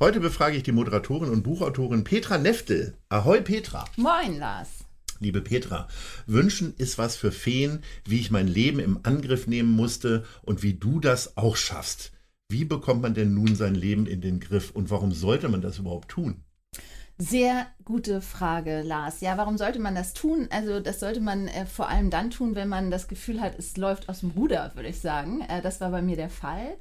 Heute 0.00 0.18
befrage 0.18 0.56
ich 0.56 0.64
die 0.64 0.72
Moderatorin 0.72 1.30
und 1.30 1.44
Buchautorin 1.44 2.02
Petra 2.02 2.36
Neftel. 2.36 2.94
Ahoi 3.10 3.40
Petra. 3.42 3.84
Moin, 3.96 4.40
Lars. 4.40 4.84
Liebe 5.20 5.40
Petra, 5.40 5.86
Wünschen 6.26 6.74
ist 6.78 6.98
was 6.98 7.14
für 7.14 7.30
Feen, 7.30 7.78
wie 8.04 8.18
ich 8.18 8.32
mein 8.32 8.48
Leben 8.48 8.80
im 8.80 8.98
Angriff 9.04 9.46
nehmen 9.46 9.70
musste 9.70 10.24
und 10.42 10.64
wie 10.64 10.74
du 10.74 10.98
das 10.98 11.36
auch 11.36 11.54
schaffst. 11.54 12.10
Wie 12.48 12.64
bekommt 12.64 13.02
man 13.02 13.14
denn 13.14 13.34
nun 13.34 13.54
sein 13.54 13.76
Leben 13.76 14.08
in 14.08 14.20
den 14.20 14.40
Griff 14.40 14.72
und 14.72 14.90
warum 14.90 15.12
sollte 15.12 15.48
man 15.48 15.60
das 15.60 15.78
überhaupt 15.78 16.08
tun? 16.08 16.42
Sehr 17.16 17.68
gute 17.84 18.20
Frage, 18.20 18.82
Lars. 18.82 19.20
Ja, 19.20 19.36
warum 19.36 19.56
sollte 19.56 19.78
man 19.78 19.94
das 19.94 20.12
tun? 20.12 20.48
Also 20.50 20.80
das 20.80 20.98
sollte 20.98 21.20
man 21.20 21.46
äh, 21.46 21.66
vor 21.66 21.88
allem 21.88 22.10
dann 22.10 22.30
tun, 22.30 22.56
wenn 22.56 22.68
man 22.68 22.90
das 22.90 23.06
Gefühl 23.06 23.40
hat, 23.40 23.56
es 23.60 23.76
läuft 23.76 24.08
aus 24.08 24.20
dem 24.20 24.30
Ruder, 24.30 24.72
würde 24.74 24.88
ich 24.88 24.98
sagen. 24.98 25.42
Äh, 25.42 25.62
das 25.62 25.80
war 25.80 25.92
bei 25.92 26.02
mir 26.02 26.16
der 26.16 26.30
Fall. 26.30 26.76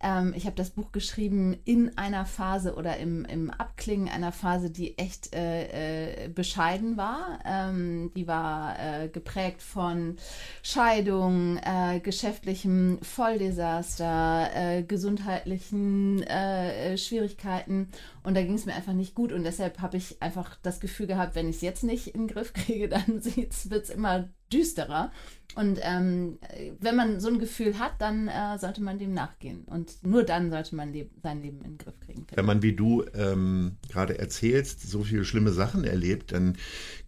Ähm, 0.00 0.32
ich 0.36 0.46
habe 0.46 0.56
das 0.56 0.70
Buch 0.70 0.92
geschrieben 0.92 1.58
in 1.64 1.96
einer 1.98 2.24
Phase 2.24 2.74
oder 2.74 2.96
im, 2.98 3.24
im 3.24 3.50
Abklingen 3.50 4.08
einer 4.08 4.32
Phase, 4.32 4.70
die 4.70 4.96
echt 4.96 5.34
äh, 5.34 6.24
äh, 6.24 6.28
bescheiden 6.28 6.96
war. 6.96 7.40
Ähm, 7.44 8.12
die 8.14 8.28
war 8.28 8.78
äh, 8.78 9.08
geprägt 9.08 9.62
von 9.62 10.16
Scheidung, 10.62 11.58
äh, 11.58 12.00
geschäftlichem 12.00 12.98
Volldesaster, 13.02 14.50
äh, 14.54 14.82
gesundheitlichen 14.82 16.22
äh, 16.22 16.96
Schwierigkeiten. 16.96 17.88
Und 18.22 18.34
da 18.34 18.42
ging 18.42 18.54
es 18.54 18.66
mir 18.66 18.74
einfach 18.74 18.92
nicht 18.92 19.14
gut. 19.14 19.32
Und 19.32 19.42
deshalb 19.42 19.80
habe 19.80 19.96
ich 19.96 20.22
einfach 20.22 20.56
das 20.62 20.80
Gefühl 20.80 21.06
gehabt, 21.06 21.34
wenn 21.34 21.48
ich 21.48 21.56
es 21.56 21.62
jetzt 21.62 21.82
nicht 21.82 22.08
in 22.08 22.22
den 22.22 22.28
Griff 22.28 22.52
kriege, 22.52 22.88
dann 22.88 23.24
wird 23.24 23.84
es 23.84 23.90
immer 23.90 24.28
düsterer. 24.52 25.12
Und 25.54 25.80
ähm, 25.82 26.38
wenn 26.78 26.94
man 26.94 27.20
so 27.20 27.28
ein 27.28 27.38
Gefühl 27.38 27.78
hat, 27.78 27.92
dann 27.98 28.28
äh, 28.28 28.58
sollte 28.58 28.82
man 28.82 28.98
dem 28.98 29.12
nachgehen. 29.12 29.64
Und 29.64 30.04
nur 30.04 30.22
dann 30.22 30.50
sollte 30.50 30.76
man 30.76 30.92
leb 30.92 31.10
sein 31.22 31.42
Leben 31.42 31.58
in 31.58 31.72
den 31.72 31.78
Griff 31.78 31.98
kriegen. 31.98 32.26
Wenn 32.32 32.44
man, 32.44 32.62
wie 32.62 32.74
du 32.74 33.04
ähm, 33.14 33.76
gerade 33.88 34.18
erzählst, 34.18 34.88
so 34.88 35.02
viele 35.02 35.24
schlimme 35.24 35.50
Sachen 35.50 35.84
erlebt, 35.84 36.32
dann 36.32 36.56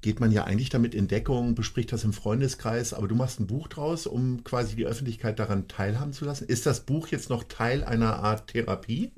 geht 0.01 0.19
man 0.19 0.33
ja 0.33 0.45
eigentlich 0.45 0.71
damit 0.71 0.95
in 0.95 1.07
Deckung, 1.07 1.55
bespricht 1.55 1.93
das 1.93 2.03
im 2.03 2.13
Freundeskreis, 2.13 2.93
aber 2.93 3.07
du 3.07 3.15
machst 3.15 3.39
ein 3.39 3.47
Buch 3.47 3.69
draus, 3.69 4.07
um 4.07 4.43
quasi 4.43 4.75
die 4.75 4.87
Öffentlichkeit 4.87 5.39
daran 5.39 5.69
teilhaben 5.69 6.13
zu 6.13 6.25
lassen. 6.25 6.49
Ist 6.49 6.67
das 6.67 6.81
Buch 6.81 7.09
jetzt 7.09 7.31
noch 7.31 7.45
Teil 7.45 7.85
einer 7.85 8.21
Art 8.21 8.49
Therapie? 8.49 9.13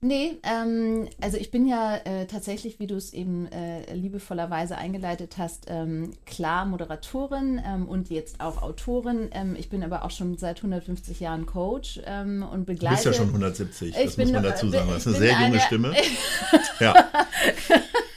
Nee, 0.00 0.38
ähm, 0.44 1.08
also 1.20 1.38
ich 1.38 1.50
bin 1.50 1.66
ja 1.66 1.96
äh, 1.96 2.26
tatsächlich, 2.26 2.78
wie 2.78 2.86
du 2.86 2.94
es 2.94 3.12
eben 3.12 3.50
äh, 3.50 3.92
liebevollerweise 3.94 4.76
eingeleitet 4.76 5.38
hast, 5.38 5.64
ähm, 5.66 6.12
klar 6.24 6.66
Moderatorin 6.66 7.60
ähm, 7.66 7.88
und 7.88 8.08
jetzt 8.08 8.40
auch 8.40 8.62
Autorin. 8.62 9.28
Ähm, 9.32 9.56
ich 9.58 9.68
bin 9.70 9.82
aber 9.82 10.04
auch 10.04 10.12
schon 10.12 10.38
seit 10.38 10.58
150 10.58 11.18
Jahren 11.18 11.46
Coach 11.46 12.00
ähm, 12.06 12.44
und 12.48 12.64
begleite. 12.64 12.94
Du 12.94 12.94
bist 12.94 13.04
ja 13.06 13.12
schon 13.12 13.26
170, 13.28 13.94
das 13.94 14.16
muss 14.16 14.30
man 14.30 14.42
dazu 14.44 14.70
sagen. 14.70 14.88
Das 14.88 14.98
ist 15.04 15.06
eine 15.08 15.16
sehr 15.16 15.32
junge 15.32 15.44
eine- 15.46 15.60
Stimme. 15.60 15.94
ja. 16.80 16.94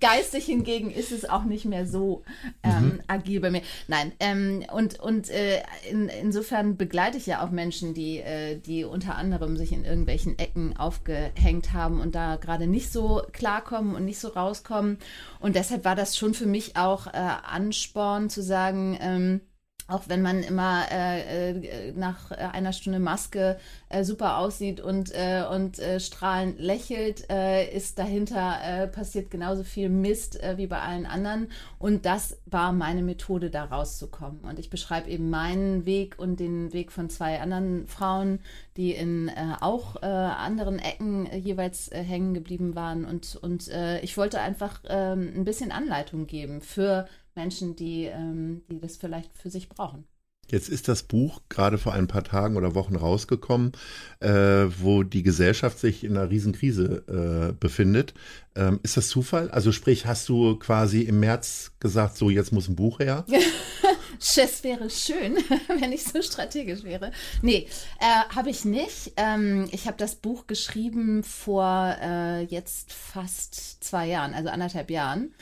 Geistig 0.00 0.44
hingegen 0.44 0.90
ist 0.90 1.12
es 1.12 1.28
auch 1.28 1.44
nicht 1.44 1.64
mehr 1.64 1.86
so 1.86 2.22
ähm, 2.62 3.00
agil 3.08 3.40
bei 3.40 3.50
mir. 3.50 3.62
Nein, 3.88 4.12
ähm, 4.20 4.64
und, 4.72 5.00
und 5.00 5.30
äh, 5.30 5.62
in, 5.90 6.08
insofern 6.08 6.76
begleite 6.76 7.18
ich 7.18 7.26
ja 7.26 7.44
auch 7.44 7.50
Menschen, 7.50 7.94
die, 7.94 8.18
äh, 8.18 8.58
die 8.58 8.84
unter 8.84 9.16
anderem 9.16 9.56
sich 9.56 9.72
in 9.72 9.84
irgendwelchen 9.84 10.38
Ecken 10.38 10.76
aufgehängt 10.76 11.72
haben 11.72 12.00
und 12.00 12.14
da 12.14 12.36
gerade 12.36 12.66
nicht 12.66 12.92
so 12.92 13.22
klarkommen 13.32 13.94
und 13.94 14.04
nicht 14.04 14.20
so 14.20 14.28
rauskommen. 14.28 14.98
Und 15.40 15.56
deshalb 15.56 15.84
war 15.84 15.96
das 15.96 16.16
schon 16.16 16.34
für 16.34 16.46
mich 16.46 16.76
auch 16.76 17.06
äh, 17.06 17.10
Ansporn 17.12 18.30
zu 18.30 18.42
sagen, 18.42 18.98
ähm, 19.00 19.40
auch 19.86 20.08
wenn 20.08 20.22
man 20.22 20.42
immer 20.42 20.84
äh, 20.90 21.50
äh, 21.50 21.92
nach 21.92 22.30
einer 22.30 22.72
Stunde 22.72 22.98
Maske 22.98 23.58
äh, 23.90 24.02
super 24.02 24.38
aussieht 24.38 24.80
und, 24.80 25.12
äh, 25.12 25.44
und 25.50 25.78
äh, 25.78 26.00
strahlend 26.00 26.58
lächelt, 26.58 27.30
äh, 27.30 27.70
ist 27.74 27.98
dahinter 27.98 28.56
äh, 28.62 28.86
passiert 28.88 29.30
genauso 29.30 29.62
viel 29.62 29.90
Mist 29.90 30.42
äh, 30.42 30.56
wie 30.56 30.66
bei 30.66 30.80
allen 30.80 31.04
anderen. 31.04 31.48
Und 31.78 32.06
das 32.06 32.38
war 32.46 32.72
meine 32.72 33.02
Methode, 33.02 33.50
da 33.50 33.64
rauszukommen. 33.64 34.40
Und 34.40 34.58
ich 34.58 34.70
beschreibe 34.70 35.10
eben 35.10 35.28
meinen 35.28 35.84
Weg 35.84 36.18
und 36.18 36.40
den 36.40 36.72
Weg 36.72 36.90
von 36.90 37.10
zwei 37.10 37.40
anderen 37.40 37.86
Frauen, 37.86 38.40
die 38.78 38.92
in 38.92 39.28
äh, 39.28 39.56
auch 39.60 39.96
äh, 40.02 40.06
anderen 40.06 40.78
Ecken 40.78 41.26
äh, 41.26 41.36
jeweils 41.36 41.88
äh, 41.92 42.02
hängen 42.02 42.32
geblieben 42.32 42.74
waren. 42.74 43.04
Und, 43.04 43.36
und 43.36 43.68
äh, 43.68 44.00
ich 44.00 44.16
wollte 44.16 44.40
einfach 44.40 44.80
ähm, 44.88 45.32
ein 45.36 45.44
bisschen 45.44 45.72
Anleitung 45.72 46.26
geben 46.26 46.62
für 46.62 47.06
Menschen, 47.36 47.76
die, 47.76 48.04
ähm, 48.04 48.62
die 48.70 48.80
das 48.80 48.96
vielleicht 48.96 49.36
für 49.36 49.50
sich 49.50 49.68
brauchen. 49.68 50.04
Jetzt 50.50 50.68
ist 50.68 50.88
das 50.88 51.02
Buch 51.02 51.40
gerade 51.48 51.78
vor 51.78 51.94
ein 51.94 52.06
paar 52.06 52.24
Tagen 52.24 52.56
oder 52.56 52.74
Wochen 52.74 52.96
rausgekommen, 52.96 53.72
äh, 54.20 54.28
wo 54.78 55.02
die 55.02 55.22
Gesellschaft 55.22 55.78
sich 55.78 56.04
in 56.04 56.16
einer 56.16 56.30
Riesenkrise 56.30 57.50
äh, 57.50 57.52
befindet. 57.54 58.14
Ähm, 58.54 58.78
ist 58.82 58.96
das 58.96 59.08
Zufall? 59.08 59.50
Also 59.50 59.72
sprich, 59.72 60.06
hast 60.06 60.28
du 60.28 60.56
quasi 60.56 61.02
im 61.02 61.20
März 61.20 61.72
gesagt, 61.80 62.16
so 62.16 62.30
jetzt 62.30 62.52
muss 62.52 62.68
ein 62.68 62.76
Buch 62.76 62.98
her? 62.98 63.24
Es 64.18 64.64
wäre 64.64 64.88
schön, 64.90 65.36
wenn 65.80 65.92
ich 65.92 66.04
so 66.04 66.22
strategisch 66.22 66.82
wäre. 66.82 67.10
Nee, 67.42 67.66
äh, 68.00 68.34
habe 68.34 68.48
ich 68.48 68.64
nicht. 68.64 69.12
Ähm, 69.16 69.68
ich 69.70 69.86
habe 69.86 69.96
das 69.98 70.14
Buch 70.14 70.46
geschrieben 70.46 71.22
vor 71.24 71.96
äh, 72.00 72.44
jetzt 72.44 72.92
fast 72.92 73.84
zwei 73.84 74.06
Jahren, 74.06 74.32
also 74.32 74.48
anderthalb 74.48 74.90
Jahren. 74.90 75.34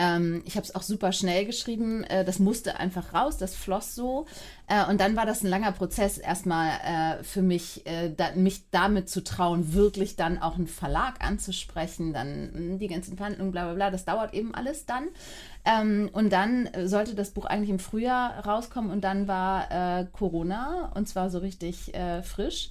Ähm, 0.00 0.40
ich 0.46 0.56
habe 0.56 0.64
es 0.64 0.74
auch 0.74 0.80
super 0.82 1.12
schnell 1.12 1.44
geschrieben. 1.44 2.04
Äh, 2.04 2.24
das 2.24 2.38
musste 2.38 2.80
einfach 2.80 3.12
raus, 3.12 3.36
das 3.36 3.54
floss 3.54 3.94
so. 3.94 4.26
Äh, 4.66 4.88
und 4.88 4.98
dann 4.98 5.14
war 5.14 5.26
das 5.26 5.42
ein 5.42 5.48
langer 5.48 5.72
Prozess, 5.72 6.16
erstmal 6.16 6.70
äh, 6.70 7.22
für 7.22 7.42
mich, 7.42 7.86
äh, 7.86 8.10
da, 8.16 8.32
mich 8.34 8.70
damit 8.70 9.10
zu 9.10 9.22
trauen, 9.22 9.74
wirklich 9.74 10.16
dann 10.16 10.40
auch 10.40 10.56
einen 10.56 10.68
Verlag 10.68 11.22
anzusprechen, 11.22 12.14
dann 12.14 12.72
mh, 12.72 12.78
die 12.78 12.88
ganzen 12.88 13.18
Verhandlungen, 13.18 13.52
bla 13.52 13.64
bla 13.64 13.74
bla. 13.74 13.90
Das 13.90 14.06
dauert 14.06 14.32
eben 14.32 14.54
alles 14.54 14.86
dann. 14.86 15.08
Ähm, 15.66 16.08
und 16.14 16.32
dann 16.32 16.64
äh, 16.66 16.88
sollte 16.88 17.14
das 17.14 17.32
Buch 17.32 17.44
eigentlich 17.44 17.70
im 17.70 17.78
Frühjahr 17.78 18.46
rauskommen 18.46 18.90
und 18.90 19.02
dann 19.02 19.28
war 19.28 19.70
äh, 20.00 20.06
Corona 20.12 20.92
und 20.94 21.08
zwar 21.08 21.28
so 21.28 21.38
richtig 21.38 21.92
frisch. 22.22 22.70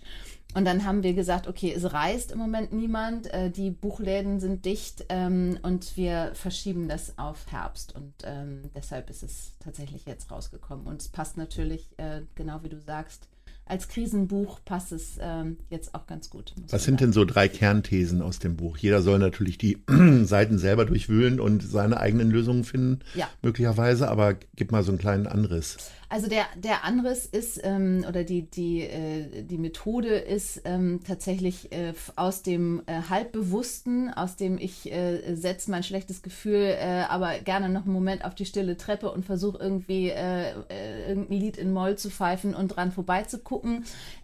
Und 0.56 0.66
dann 0.66 0.84
haben 0.84 1.04
wir 1.04 1.14
gesagt, 1.14 1.48
okay, 1.48 1.72
es 1.72 1.94
reist 1.94 2.32
im 2.32 2.40
Moment 2.40 2.74
niemand, 2.74 3.32
äh, 3.32 3.52
die 3.52 3.70
Buchläden 3.70 4.40
sind 4.40 4.66
dicht 4.66 5.06
ähm, 5.10 5.60
und 5.62 5.96
wir 5.96 6.32
verschieben 6.34 6.88
das 6.88 7.20
auf 7.20 7.52
Herbst. 7.52 7.96
Und 7.96 8.14
ähm, 8.24 8.72
deshalb 8.74 9.12
ist 9.12 9.22
es 9.22 9.54
tatsächlich 9.60 10.06
jetzt 10.06 10.32
rausgekommen. 10.32 10.88
Und 10.88 11.02
es 11.02 11.10
passt 11.10 11.38
natürlich, 11.38 11.88
äh, 11.98 12.22
genau 12.34 12.64
wie 12.64 12.70
du 12.70 12.80
sagst, 12.80 13.28
als 13.70 13.88
Krisenbuch 13.88 14.60
passt 14.66 14.92
es 14.92 15.18
ähm, 15.22 15.58
jetzt 15.70 15.96
auch 15.96 16.08
ganz 16.08 16.30
gut. 16.30 16.54
Was 16.70 16.84
sind 16.84 16.96
sagen. 17.00 17.12
denn 17.12 17.14
so 17.14 17.26
drei 17.26 17.48
Kernthesen 17.48 18.22
aus 18.22 18.40
dem 18.40 18.56
Buch? 18.58 18.78
Jeder 18.78 19.02
soll 19.02 19.20
natürlich 19.20 19.58
die 19.58 19.78
Seiten 20.24 20.58
selber 20.58 20.86
durchwühlen 20.86 21.40
und 21.40 21.64
seine 21.64 22.00
eigenen 22.00 22.30
Lösungen 22.32 22.64
finden, 22.64 23.00
Ja. 23.16 23.30
möglicherweise, 23.42 24.10
aber 24.10 24.36
gib 24.56 24.72
mal 24.72 24.84
so 24.84 24.92
einen 24.92 25.00
kleinen 25.00 25.28
Anriss. 25.28 25.78
Also 26.12 26.28
der, 26.28 26.46
der 26.58 26.86
Anriss 26.86 27.28
ist, 27.28 27.62
ähm, 27.64 28.04
oder 28.10 28.24
die, 28.24 28.50
die, 28.50 28.82
äh, 28.82 29.44
die 29.44 29.60
Methode 29.60 30.08
ist 30.10 30.62
ähm, 30.66 31.02
tatsächlich 31.08 31.72
äh, 31.72 31.94
aus 32.16 32.42
dem 32.42 32.82
äh, 32.88 33.02
Halbbewussten, 33.10 34.12
aus 34.12 34.36
dem 34.36 34.58
ich 34.58 34.92
äh, 34.92 35.36
setze 35.36 35.70
mein 35.70 35.84
schlechtes 35.84 36.24
Gefühl, 36.24 36.76
äh, 36.80 37.04
aber 37.08 37.38
gerne 37.40 37.70
noch 37.70 37.84
einen 37.86 37.94
Moment 37.94 38.26
auf 38.26 38.34
die 38.34 38.46
stille 38.46 38.76
Treppe 38.76 39.12
und 39.12 39.24
versuche 39.26 39.60
irgendwie 39.60 40.10
äh, 40.10 40.50
äh, 40.70 41.10
irgendein 41.10 41.40
Lied 41.40 41.58
in 41.58 41.72
Moll 41.72 41.96
zu 41.98 42.10
pfeifen 42.10 42.56
und 42.56 42.70
dran 42.70 42.92
vorbeizugucken, 42.92 43.59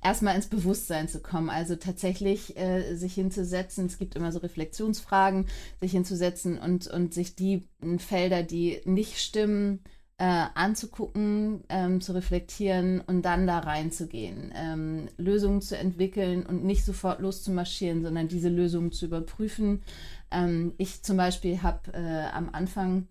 erstmal 0.04 0.36
ins 0.36 0.48
Bewusstsein 0.48 1.08
zu 1.08 1.20
kommen. 1.20 1.50
Also 1.50 1.76
tatsächlich 1.76 2.58
äh, 2.58 2.96
sich 2.96 3.14
hinzusetzen, 3.14 3.86
es 3.86 3.98
gibt 3.98 4.16
immer 4.16 4.32
so 4.32 4.40
Reflexionsfragen, 4.40 5.48
sich 5.80 5.92
hinzusetzen 5.92 6.58
und, 6.58 6.88
und 6.88 7.14
sich 7.14 7.36
die 7.36 7.68
m, 7.82 8.00
Felder, 8.00 8.44
die 8.44 8.82
nicht 8.86 9.20
stimmen, 9.20 9.80
äh, 10.18 10.46
anzugucken, 10.54 11.64
ähm, 11.68 12.00
zu 12.00 12.14
reflektieren 12.14 13.02
und 13.02 13.24
dann 13.24 13.48
da 13.48 13.60
reinzugehen, 13.60 14.54
ähm, 14.56 15.10
Lösungen 15.18 15.62
zu 15.62 15.78
entwickeln 15.78 16.46
und 16.46 16.64
nicht 16.64 16.86
sofort 16.86 17.20
loszumarschieren, 17.20 18.02
sondern 18.02 18.30
diese 18.30 18.48
Lösungen 18.50 18.94
zu 18.94 19.08
überprüfen. 19.08 19.82
Ähm, 20.32 20.74
ich 20.78 21.04
zum 21.04 21.18
Beispiel 21.18 21.62
habe 21.64 21.94
äh, 21.94 22.28
am 22.32 22.50
Anfang 22.54 23.08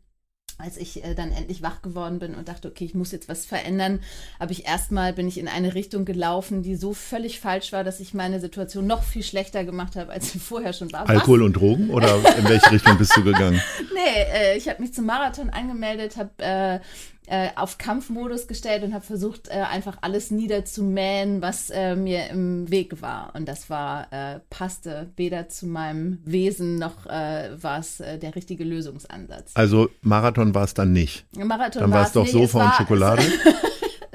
als 0.58 0.76
ich 0.76 1.04
äh, 1.04 1.14
dann 1.14 1.32
endlich 1.32 1.62
wach 1.62 1.82
geworden 1.82 2.18
bin 2.18 2.34
und 2.34 2.48
dachte, 2.48 2.68
okay, 2.68 2.84
ich 2.84 2.94
muss 2.94 3.12
jetzt 3.12 3.28
was 3.28 3.44
verändern, 3.44 4.00
habe 4.38 4.52
ich 4.52 4.66
erstmal 4.66 5.12
bin 5.12 5.26
ich 5.26 5.38
in 5.38 5.48
eine 5.48 5.74
Richtung 5.74 6.04
gelaufen, 6.04 6.62
die 6.62 6.76
so 6.76 6.94
völlig 6.94 7.40
falsch 7.40 7.72
war, 7.72 7.84
dass 7.84 8.00
ich 8.00 8.14
meine 8.14 8.40
Situation 8.40 8.86
noch 8.86 9.02
viel 9.02 9.22
schlechter 9.22 9.64
gemacht 9.64 9.96
habe, 9.96 10.12
als 10.12 10.32
sie 10.32 10.38
vorher 10.38 10.72
schon 10.72 10.92
war. 10.92 11.08
Alkohol 11.08 11.40
was? 11.40 11.46
und 11.46 11.52
Drogen 11.54 11.90
oder 11.90 12.16
in 12.38 12.48
welche 12.48 12.70
Richtung 12.70 12.96
bist 12.98 13.16
du 13.16 13.24
gegangen? 13.24 13.60
nee, 13.94 14.22
äh, 14.32 14.56
ich 14.56 14.68
habe 14.68 14.80
mich 14.80 14.94
zum 14.94 15.06
Marathon 15.06 15.50
angemeldet, 15.50 16.16
habe 16.16 16.80
äh, 17.26 17.50
auf 17.56 17.78
Kampfmodus 17.78 18.46
gestellt 18.46 18.82
und 18.82 18.92
habe 18.92 19.04
versucht, 19.04 19.48
äh, 19.48 19.52
einfach 19.52 19.98
alles 20.02 20.30
niederzumähen, 20.30 21.40
was 21.40 21.70
äh, 21.70 21.96
mir 21.96 22.28
im 22.28 22.70
Weg 22.70 23.00
war. 23.00 23.34
Und 23.34 23.46
das 23.46 23.70
war, 23.70 24.12
äh, 24.12 24.40
passte 24.50 25.10
weder 25.16 25.48
zu 25.48 25.66
meinem 25.66 26.18
Wesen 26.24 26.76
noch 26.76 27.06
äh, 27.06 27.50
war 27.60 27.78
es 27.78 28.00
äh, 28.00 28.18
der 28.18 28.34
richtige 28.36 28.64
Lösungsansatz. 28.64 29.52
Also 29.54 29.88
Marathon 30.02 30.54
war 30.54 30.64
es 30.64 30.74
dann 30.74 30.92
nicht. 30.92 31.24
Marathon 31.36 31.82
dann 31.82 31.90
war 31.92 32.06
es 32.06 32.12
doch 32.12 32.26
Sofa 32.26 32.58
war, 32.58 32.66
und 32.66 32.74
Schokolade. 32.74 33.22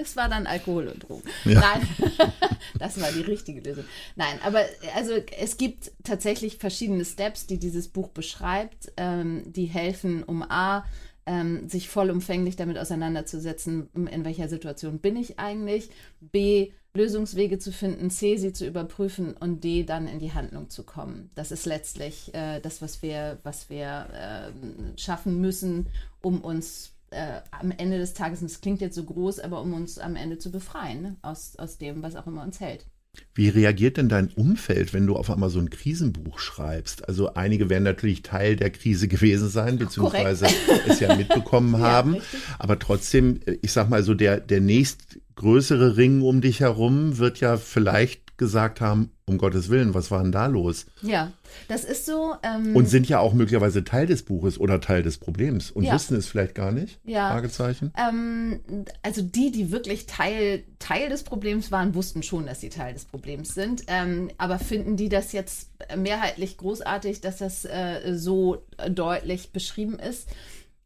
Es, 0.01 0.15
war 0.15 0.29
dann 0.29 0.47
Alkohol 0.47 0.87
und 0.87 1.07
Drogen. 1.07 1.27
Ja. 1.43 1.59
Nein, 1.59 1.87
das 2.79 3.01
war 3.01 3.11
die 3.11 3.19
richtige 3.19 3.59
Lösung. 3.59 3.83
Nein, 4.15 4.39
aber 4.45 4.61
also 4.95 5.11
es 5.37 5.57
gibt 5.57 5.91
tatsächlich 6.05 6.57
verschiedene 6.57 7.03
Steps, 7.03 7.47
die 7.47 7.59
dieses 7.59 7.89
Buch 7.89 8.07
beschreibt, 8.07 8.93
ähm, 8.95 9.43
die 9.45 9.65
helfen, 9.65 10.23
um 10.23 10.41
A, 10.41 10.85
ähm, 11.29 11.69
sich 11.69 11.89
vollumfänglich 11.89 12.55
damit 12.55 12.79
auseinanderzusetzen, 12.79 13.87
in 13.93 14.25
welcher 14.25 14.49
Situation 14.49 14.97
bin 14.97 15.15
ich 15.15 15.37
eigentlich, 15.37 15.91
B, 16.19 16.71
Lösungswege 16.95 17.59
zu 17.59 17.71
finden, 17.71 18.09
C, 18.09 18.37
sie 18.37 18.51
zu 18.51 18.65
überprüfen 18.65 19.37
und 19.37 19.63
D, 19.63 19.83
dann 19.83 20.07
in 20.07 20.17
die 20.17 20.33
Handlung 20.33 20.71
zu 20.71 20.83
kommen. 20.83 21.29
Das 21.35 21.51
ist 21.51 21.67
letztlich 21.67 22.33
äh, 22.33 22.59
das, 22.61 22.81
was 22.81 23.03
wir, 23.03 23.37
was 23.43 23.69
wir 23.69 24.07
äh, 24.11 24.97
schaffen 24.99 25.39
müssen, 25.39 25.87
um 26.23 26.41
uns 26.41 26.93
äh, 27.11 27.41
am 27.51 27.69
Ende 27.69 27.99
des 27.99 28.15
Tages, 28.15 28.41
und 28.41 28.47
es 28.47 28.61
klingt 28.61 28.81
jetzt 28.81 28.95
so 28.95 29.03
groß, 29.03 29.39
aber 29.39 29.61
um 29.61 29.75
uns 29.75 29.99
am 29.99 30.15
Ende 30.15 30.39
zu 30.39 30.51
befreien 30.51 31.01
ne? 31.03 31.15
aus, 31.21 31.55
aus 31.57 31.77
dem, 31.77 32.01
was 32.01 32.15
auch 32.15 32.25
immer 32.25 32.41
uns 32.41 32.59
hält. 32.59 32.87
Wie 33.33 33.49
reagiert 33.49 33.97
denn 33.97 34.09
dein 34.09 34.27
Umfeld, 34.27 34.93
wenn 34.93 35.07
du 35.07 35.15
auf 35.15 35.31
einmal 35.31 35.49
so 35.49 35.59
ein 35.59 35.69
Krisenbuch 35.69 36.39
schreibst? 36.39 37.07
Also 37.07 37.33
einige 37.33 37.69
werden 37.69 37.83
natürlich 37.83 38.21
Teil 38.21 38.55
der 38.55 38.69
Krise 38.69 39.07
gewesen 39.07 39.49
sein, 39.49 39.77
beziehungsweise 39.77 40.45
Korrekt. 40.45 40.87
es 40.87 40.99
ja 40.99 41.15
mitbekommen 41.15 41.77
haben. 41.79 42.15
Ja, 42.15 42.21
aber 42.59 42.79
trotzdem, 42.79 43.39
ich 43.61 43.71
sag 43.71 43.89
mal 43.89 44.03
so, 44.03 44.13
der, 44.13 44.39
der 44.39 44.61
nächstgrößere 44.61 45.95
Ring 45.95 46.21
um 46.21 46.41
dich 46.41 46.59
herum 46.59 47.17
wird 47.17 47.39
ja 47.39 47.57
vielleicht 47.57 48.28
gesagt 48.39 48.81
haben, 48.81 49.11
um 49.27 49.37
Gottes 49.37 49.69
Willen, 49.69 49.93
was 49.93 50.09
war 50.09 50.23
denn 50.23 50.31
da 50.31 50.47
los? 50.47 50.87
Ja, 51.03 51.31
das 51.67 51.83
ist 51.83 52.07
so. 52.07 52.33
Ähm, 52.41 52.75
und 52.75 52.87
sind 52.89 53.07
ja 53.07 53.19
auch 53.19 53.33
möglicherweise 53.33 53.83
Teil 53.83 54.07
des 54.07 54.23
Buches 54.23 54.59
oder 54.59 54.81
Teil 54.81 55.03
des 55.03 55.19
Problems 55.19 55.69
und 55.69 55.83
ja. 55.83 55.93
wissen 55.93 56.17
es 56.17 56.25
vielleicht 56.25 56.55
gar 56.55 56.71
nicht? 56.71 56.99
Ja. 57.03 57.29
Fragezeichen. 57.29 57.93
Ähm, 57.95 58.61
also 59.03 59.21
die, 59.21 59.51
die 59.51 59.71
wirklich 59.71 60.07
Teil, 60.07 60.63
Teil 60.79 61.09
des 61.09 61.21
Problems 61.21 61.71
waren, 61.71 61.93
wussten 61.93 62.23
schon, 62.23 62.47
dass 62.47 62.61
sie 62.61 62.69
Teil 62.69 62.93
des 62.93 63.05
Problems 63.05 63.53
sind. 63.53 63.83
Ähm, 63.85 64.31
aber 64.39 64.57
finden 64.57 64.97
die 64.97 65.09
das 65.09 65.31
jetzt 65.31 65.69
mehrheitlich 65.95 66.57
großartig, 66.57 67.21
dass 67.21 67.37
das 67.37 67.65
äh, 67.65 68.15
so 68.15 68.65
deutlich 68.89 69.51
beschrieben 69.51 69.99
ist? 69.99 70.27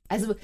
Also 0.09 0.35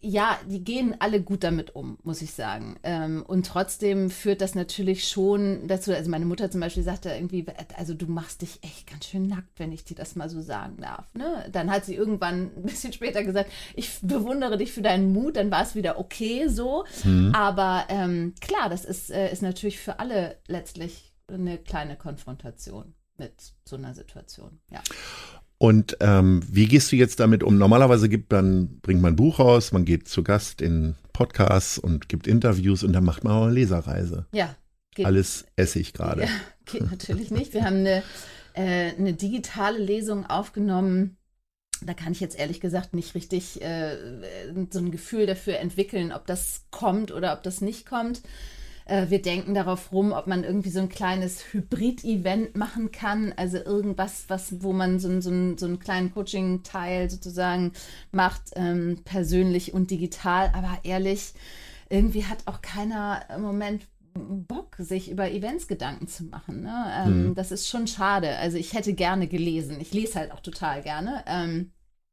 ja, 0.00 0.38
die 0.46 0.64
gehen 0.64 0.96
alle 0.98 1.22
gut 1.22 1.44
damit 1.44 1.76
um, 1.76 1.98
muss 2.02 2.20
ich 2.20 2.32
sagen. 2.32 2.78
Ähm, 2.82 3.24
und 3.26 3.46
trotzdem 3.46 4.10
führt 4.10 4.40
das 4.40 4.56
natürlich 4.56 5.06
schon 5.08 5.68
dazu, 5.68 5.92
also 5.92 6.10
meine 6.10 6.24
Mutter 6.24 6.50
zum 6.50 6.60
Beispiel 6.60 6.82
sagte 6.82 7.10
irgendwie, 7.10 7.46
also 7.76 7.94
du 7.94 8.06
machst 8.06 8.42
dich 8.42 8.58
echt 8.62 8.90
ganz 8.90 9.06
schön 9.06 9.28
nackt, 9.28 9.58
wenn 9.58 9.70
ich 9.70 9.84
dir 9.84 9.94
das 9.94 10.16
mal 10.16 10.28
so 10.28 10.40
sagen 10.40 10.78
darf. 10.80 11.14
Ne? 11.14 11.48
Dann 11.52 11.70
hat 11.70 11.84
sie 11.84 11.94
irgendwann 11.94 12.50
ein 12.56 12.62
bisschen 12.62 12.92
später 12.92 13.22
gesagt, 13.22 13.52
ich 13.74 14.00
bewundere 14.02 14.58
dich 14.58 14.72
für 14.72 14.82
deinen 14.82 15.12
Mut, 15.12 15.36
dann 15.36 15.50
war 15.50 15.62
es 15.62 15.76
wieder 15.76 15.98
okay 15.98 16.48
so. 16.48 16.84
Mhm. 17.04 17.32
Aber 17.34 17.84
ähm, 17.88 18.34
klar, 18.40 18.68
das 18.68 18.84
ist, 18.84 19.10
äh, 19.10 19.30
ist 19.32 19.42
natürlich 19.42 19.78
für 19.78 20.00
alle 20.00 20.38
letztlich 20.48 21.14
eine 21.28 21.58
kleine 21.58 21.96
Konfrontation 21.96 22.94
mit 23.16 23.34
so 23.64 23.76
einer 23.76 23.94
Situation. 23.94 24.60
Ja. 24.70 24.80
Und 25.58 25.96
ähm, 26.00 26.40
wie 26.48 26.66
gehst 26.66 26.92
du 26.92 26.96
jetzt 26.96 27.18
damit 27.18 27.42
um? 27.42 27.58
Normalerweise 27.58 28.08
gibt 28.08 28.30
man, 28.30 28.78
bringt 28.80 29.02
man 29.02 29.14
ein 29.14 29.16
Buch 29.16 29.40
raus, 29.40 29.72
man 29.72 29.84
geht 29.84 30.06
zu 30.08 30.22
Gast 30.22 30.62
in 30.62 30.94
Podcasts 31.12 31.78
und 31.78 32.08
gibt 32.08 32.28
Interviews 32.28 32.84
und 32.84 32.92
dann 32.92 33.04
macht 33.04 33.24
man 33.24 33.32
auch 33.32 33.42
eine 33.42 33.52
Leserreise. 33.52 34.26
Ja. 34.32 34.54
Geht, 34.94 35.06
Alles 35.06 35.46
Essig 35.56 35.92
gerade. 35.94 36.22
Ja, 36.22 36.28
geht 36.64 36.88
natürlich 36.88 37.32
nicht. 37.32 37.54
Wir 37.54 37.64
haben 37.64 37.78
eine, 37.78 38.04
äh, 38.54 38.92
eine 38.96 39.14
digitale 39.14 39.78
Lesung 39.78 40.26
aufgenommen. 40.26 41.16
Da 41.82 41.94
kann 41.94 42.12
ich 42.12 42.20
jetzt 42.20 42.38
ehrlich 42.38 42.60
gesagt 42.60 42.94
nicht 42.94 43.16
richtig 43.16 43.60
äh, 43.60 43.96
so 44.70 44.78
ein 44.78 44.92
Gefühl 44.92 45.26
dafür 45.26 45.58
entwickeln, 45.58 46.12
ob 46.12 46.26
das 46.26 46.66
kommt 46.70 47.10
oder 47.10 47.32
ob 47.32 47.42
das 47.42 47.60
nicht 47.60 47.84
kommt. 47.84 48.22
Äh, 48.88 49.10
wir 49.10 49.22
denken 49.22 49.54
darauf 49.54 49.92
rum, 49.92 50.12
ob 50.12 50.26
man 50.26 50.44
irgendwie 50.44 50.70
so 50.70 50.80
ein 50.80 50.88
kleines 50.88 51.52
Hybrid-Event 51.52 52.56
machen 52.56 52.90
kann, 52.90 53.32
also 53.36 53.58
irgendwas, 53.58 54.24
was, 54.28 54.62
wo 54.62 54.72
man 54.72 54.98
so, 54.98 55.08
so, 55.20 55.30
so 55.56 55.66
einen 55.66 55.78
kleinen 55.78 56.12
Coaching-Teil 56.12 57.10
sozusagen 57.10 57.72
macht, 58.10 58.42
ähm, 58.56 59.00
persönlich 59.04 59.74
und 59.74 59.90
digital. 59.90 60.50
Aber 60.54 60.78
ehrlich, 60.82 61.34
irgendwie 61.90 62.24
hat 62.24 62.38
auch 62.46 62.62
keiner 62.62 63.22
im 63.34 63.42
Moment 63.42 63.86
Bock, 64.14 64.76
sich 64.78 65.10
über 65.10 65.30
Events 65.30 65.68
Gedanken 65.68 66.08
zu 66.08 66.24
machen. 66.24 66.62
Ne? 66.62 66.92
Ähm, 67.04 67.28
mhm. 67.28 67.34
Das 67.34 67.52
ist 67.52 67.68
schon 67.68 67.86
schade. 67.86 68.36
Also 68.38 68.56
ich 68.56 68.72
hätte 68.72 68.94
gerne 68.94 69.28
gelesen. 69.28 69.80
Ich 69.80 69.92
lese 69.92 70.18
halt 70.18 70.32
auch 70.32 70.40
total 70.40 70.82
gerne. 70.82 71.22
Ähm, 71.26 71.70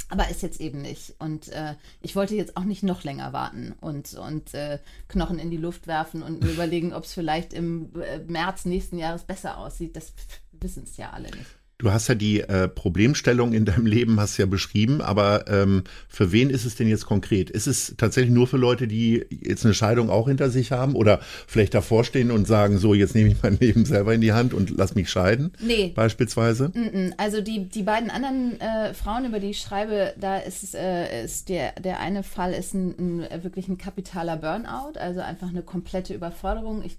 aber 0.10 0.30
ist 0.30 0.42
jetzt 0.42 0.62
eben 0.62 0.81
nicht. 0.81 1.16
Und 1.19 1.50
äh, 1.50 1.75
ich 2.02 2.16
wollte 2.16 2.36
jetzt 2.36 2.57
auch 2.57 2.63
nicht 2.63 2.84
noch 2.84 3.04
länger 3.04 3.34
warten 3.34 3.74
und, 3.81 4.13
und 4.13 4.54
äh, 4.54 4.80
Knochen 5.07 5.40
in 5.40 5.50
die 5.50 5.57
Luft 5.57 5.88
werfen 5.88 6.22
und 6.22 6.44
mir 6.44 6.52
überlegen, 6.54 6.94
ob 6.94 7.04
es 7.06 7.13
vielleicht 7.13 7.54
im 7.54 7.92
äh, 8.02 8.19
März 8.19 8.66
nächsten 8.66 8.98
Jahres 8.98 9.24
besser 9.24 9.57
aussieht. 9.57 9.96
Das 9.96 10.13
wissen 10.52 10.84
es 10.84 10.98
ja 10.98 11.12
alle 11.12 11.31
nicht. 11.31 11.57
Du 11.77 11.92
hast 11.92 12.07
ja 12.07 12.16
die 12.16 12.39
äh, 12.39 12.69
Problemstellung 12.69 13.51
in 13.51 13.66
deinem 13.66 13.86
Leben, 13.86 14.19
hast 14.19 14.38
ja 14.38 14.45
beschrieben, 14.45 15.01
aber 15.01 15.45
ähm, 15.50 15.83
für 16.07 16.31
wen 16.31 16.50
ist 16.50 16.63
es 16.63 16.75
denn 16.75 16.88
jetzt 16.88 17.06
konkret? 17.06 17.50
Ist 17.50 17.68
es 17.68 17.95
tatsächlich 17.98 18.33
nur 18.33 18.48
für 18.48 18.56
Leute, 18.56 18.88
die 18.88 19.25
jetzt 19.30 19.66
eine 19.66 19.74
Scheidung 19.74 20.10
auch 20.10 20.27
hinter 20.30 20.50
sich 20.50 20.72
haben 20.72 20.95
oder 20.95 21.19
vielleicht 21.48 21.74
davor 21.74 22.06
stehen 22.06 22.31
und 22.31 22.48
sagen, 22.48 22.77
so, 22.77 22.94
jetzt 22.94 23.14
nehme 23.14 23.30
ich 23.30 23.44
mein 23.44 23.57
Leben 23.59 23.85
selber 23.85 24.14
in 24.14 24.21
die 24.21 24.31
Hand 24.31 24.54
und 24.54 24.69
lass 24.69 24.95
mich 24.95 25.09
scheiden? 25.09 25.52
Nee. 25.59 25.92
Beispielsweise? 25.94 26.71
Also 27.18 27.42
die, 27.42 27.68
die 27.68 27.83
beiden 27.83 28.09
anderen 28.09 28.59
äh, 28.61 28.94
Frauen, 28.94 29.26
über 29.26 29.40
die 29.42 29.49
ich 29.49 29.59
schreibe, 29.59 30.14
da 30.18 30.38
ist, 30.38 30.76
äh, 30.76 31.26
ist 31.26 31.49
der, 31.49 31.73
der 31.73 31.99
eine 31.99 32.23
Fall 32.23 32.54
ist 32.54 32.73
ein, 32.73 32.95
ein, 32.97 33.44
wirklich 33.44 33.68
ein 33.68 33.78
kapitaler 33.78 34.38
Burnout, 34.38 34.97
also 34.97 35.19
einfach 35.19 35.49
eine 35.49 35.61
komplette 35.61 36.14
Überforderung. 36.14 36.83
Ich 36.85 36.97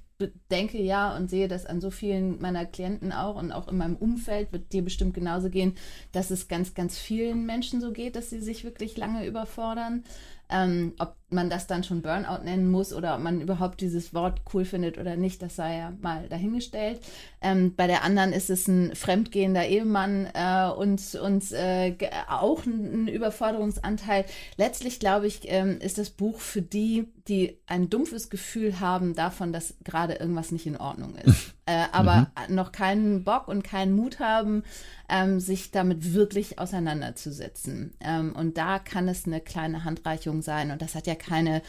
denke 0.51 0.81
ja 0.81 1.17
und 1.17 1.29
sehe 1.29 1.49
das 1.49 1.67
an 1.67 1.81
so 1.81 1.91
vielen 1.91 2.41
meiner 2.41 2.65
Klienten 2.65 3.13
auch 3.13 3.37
und 3.37 3.53
auch 3.53 3.69
in 3.69 3.77
meinem 3.77 3.97
Umfeld 3.97 4.53
wird 4.53 4.73
dir 4.73 4.83
bestimmt 4.83 5.15
genauso 5.15 5.51
gehen, 5.51 5.75
dass 6.13 6.31
es 6.31 6.49
ganz, 6.49 6.75
ganz 6.75 6.99
vielen 6.99 7.47
Menschen 7.47 7.81
so 7.81 7.93
geht, 7.93 8.17
dass 8.17 8.31
sie 8.31 8.41
sich 8.41 8.65
wirklich 8.65 8.97
lange 8.97 9.27
überfordern. 9.27 10.05
Ähm, 10.49 10.95
ob 10.99 11.17
man 11.29 11.51
das 11.51 11.67
dann 11.67 11.83
schon 11.83 12.03
Burnout 12.03 12.45
nennen 12.45 12.71
muss 12.71 12.93
oder 12.93 13.17
ob 13.17 13.21
man 13.21 13.41
überhaupt 13.41 13.81
dieses 13.81 14.15
Wort 14.15 14.43
cool 14.55 14.65
findet 14.65 14.97
oder 14.97 15.17
nicht, 15.17 15.43
das 15.43 15.57
sei 15.57 15.79
ja 15.79 15.93
mal 16.01 16.29
dahingestellt. 16.29 17.01
Ähm, 17.41 17.75
bei 17.75 17.89
der 17.89 18.05
anderen 18.05 18.33
ist 18.33 18.49
es 18.49 18.69
ein 18.69 18.95
fremdgehender 18.95 19.67
Ehemann 19.67 20.29
äh, 20.35 20.71
und, 20.71 21.17
und 21.17 21.51
äh, 21.51 21.97
auch 22.29 22.65
ein, 22.65 23.09
Überforderungsanteil. 23.09 24.25
Letztlich, 24.57 25.01
glaube 25.01 25.27
ich, 25.27 25.41
ähm, 25.45 25.81
ist 25.81 25.99
das 25.99 26.11
Buch 26.11 26.39
für 26.39 26.63
die, 26.63 27.09
die 27.27 27.59
ein 27.67 27.91
dumpfes 27.91 28.31
Gefühl 28.31 28.79
haben 28.79 29.17
davon, 29.17 29.53
dass 29.53 29.75
gerade 29.83 30.06
irgendwas 30.15 30.53
nicht 30.53 30.67
in 30.67 30.77
Ordnung 30.77 31.17
ist. 31.17 31.55
äh, 31.67 31.85
aber 31.93 32.31
mhm. 32.49 32.55
noch 32.55 32.73
keinen 32.73 33.25
Bock 33.25 33.49
und 33.49 33.63
keinen 33.63 33.95
Mut 33.95 34.21
haben, 34.21 34.63
ähm, 35.09 35.41
sich 35.41 35.71
damit 35.71 36.15
wirklich 36.15 36.59
auseinanderzusetzen. 36.59 37.95
Ähm, 38.01 38.35
und 38.35 38.57
da 38.57 38.79
kann 38.79 39.09
es 39.09 39.27
eine 39.27 39.41
kleine 39.41 39.85
Handreichung 39.85 40.43
sein. 40.43 40.71
Und 40.71 40.83
das 40.83 40.95
hat 40.95 41.07
ja 41.07 41.15
keine, 41.15 41.63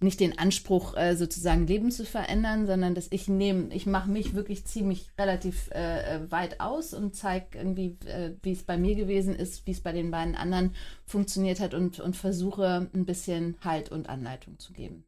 nicht 0.00 0.20
den 0.20 0.38
Anspruch, 0.38 0.96
äh, 0.96 1.16
sozusagen 1.16 1.66
Leben 1.66 1.90
zu 1.90 2.04
verändern, 2.04 2.66
sondern 2.66 2.94
dass 2.94 3.08
ich 3.10 3.28
nehme, 3.28 3.72
ich 3.74 3.86
mache 3.86 4.10
mich 4.10 4.34
wirklich 4.34 4.66
ziemlich 4.66 5.08
relativ 5.18 5.70
äh, 5.72 6.16
äh 6.16 6.30
weit 6.30 6.60
aus 6.60 6.94
und 6.94 7.14
zeige 7.14 7.58
irgendwie, 7.58 7.96
äh, 8.06 8.32
wie 8.42 8.52
es 8.52 8.62
bei 8.62 8.76
mir 8.76 8.94
gewesen 8.94 9.34
ist, 9.34 9.66
wie 9.66 9.72
es 9.72 9.80
bei 9.80 9.92
den 9.92 10.10
beiden 10.10 10.34
anderen 10.34 10.74
funktioniert 11.06 11.60
hat 11.60 11.74
und, 11.74 12.00
und 12.00 12.16
versuche 12.16 12.88
ein 12.94 13.04
bisschen 13.04 13.56
Halt 13.62 13.90
und 13.90 14.08
Anleitung 14.08 14.58
zu 14.58 14.72
geben. 14.72 15.04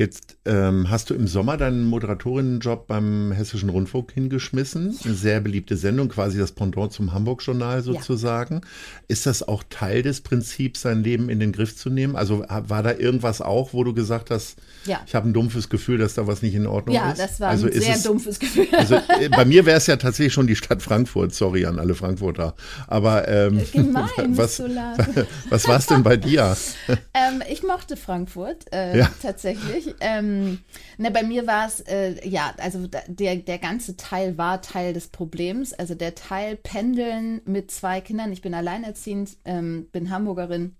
Jetzt 0.00 0.36
ähm, 0.44 0.88
hast 0.88 1.10
du 1.10 1.14
im 1.14 1.26
Sommer 1.26 1.56
deinen 1.56 1.84
Moderatorinnenjob 1.84 2.86
beim 2.86 3.32
Hessischen 3.32 3.68
Rundfunk 3.68 4.12
hingeschmissen. 4.12 4.96
Eine 5.04 5.14
sehr 5.14 5.40
beliebte 5.40 5.76
Sendung, 5.76 6.08
quasi 6.08 6.38
das 6.38 6.52
Pendant 6.52 6.92
zum 6.92 7.12
Hamburg-Journal 7.12 7.82
sozusagen. 7.82 8.54
Ja. 8.54 8.60
Ist 9.08 9.26
das 9.26 9.42
auch 9.42 9.64
Teil 9.68 10.02
des 10.02 10.20
Prinzips, 10.20 10.82
sein 10.82 11.02
Leben 11.02 11.28
in 11.28 11.40
den 11.40 11.50
Griff 11.50 11.76
zu 11.76 11.90
nehmen? 11.90 12.14
Also 12.14 12.44
war 12.48 12.84
da 12.84 12.92
irgendwas 12.92 13.40
auch, 13.40 13.72
wo 13.72 13.82
du 13.82 13.92
gesagt 13.92 14.30
hast, 14.30 14.58
ja. 14.84 15.00
ich 15.04 15.16
habe 15.16 15.28
ein 15.28 15.32
dumpfes 15.32 15.68
Gefühl, 15.68 15.98
dass 15.98 16.14
da 16.14 16.28
was 16.28 16.42
nicht 16.42 16.54
in 16.54 16.68
Ordnung 16.68 16.94
ja, 16.94 17.10
ist? 17.10 17.18
Ja, 17.18 17.26
das 17.26 17.40
war 17.40 17.48
also 17.48 17.66
ein 17.66 17.72
sehr 17.72 17.96
es, 17.96 18.04
dumpfes 18.04 18.38
Gefühl. 18.38 18.68
Also 18.70 18.94
äh, 18.94 19.28
bei 19.30 19.44
mir 19.44 19.66
wäre 19.66 19.78
es 19.78 19.88
ja 19.88 19.96
tatsächlich 19.96 20.32
schon 20.32 20.46
die 20.46 20.54
Stadt 20.54 20.80
Frankfurt. 20.80 21.34
Sorry 21.34 21.66
an 21.66 21.80
alle 21.80 21.96
Frankfurter. 21.96 22.54
Aber 22.86 23.26
ähm, 23.26 23.60
Gemein, 23.72 24.08
was, 24.28 24.60
was 25.50 25.66
war 25.66 25.78
es 25.78 25.86
denn 25.86 26.04
bei 26.04 26.16
dir? 26.16 26.56
ähm, 26.88 27.42
ich 27.50 27.64
mochte 27.64 27.96
Frankfurt 27.96 28.72
äh, 28.72 29.04
tatsächlich. 29.20 29.87
Ähm, 30.00 30.60
ne, 30.96 31.10
bei 31.10 31.22
mir 31.22 31.46
war 31.46 31.66
es, 31.66 31.80
äh, 31.80 32.26
ja, 32.28 32.54
also 32.58 32.86
der, 32.86 33.36
der 33.36 33.58
ganze 33.58 33.96
Teil 33.96 34.38
war 34.38 34.62
Teil 34.62 34.92
des 34.92 35.08
Problems. 35.08 35.72
Also 35.72 35.94
der 35.94 36.14
Teil 36.14 36.56
Pendeln 36.56 37.40
mit 37.44 37.70
zwei 37.70 38.00
Kindern. 38.00 38.32
Ich 38.32 38.42
bin 38.42 38.54
alleinerziehend, 38.54 39.36
ähm, 39.44 39.88
bin 39.92 40.10
Hamburgerin 40.10 40.76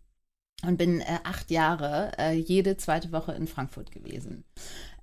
und 0.64 0.76
bin 0.76 1.00
äh, 1.00 1.18
acht 1.24 1.50
Jahre 1.50 2.12
äh, 2.18 2.32
jede 2.32 2.76
zweite 2.76 3.12
Woche 3.12 3.32
in 3.32 3.46
Frankfurt 3.46 3.92
gewesen. 3.92 4.44